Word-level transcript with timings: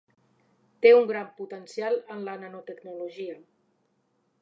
Té 0.85 0.93
un 0.99 1.05
gran 1.11 1.27
potencial 1.41 2.01
en 2.17 2.25
la 2.31 2.37
nanotecnologia. 2.47 3.41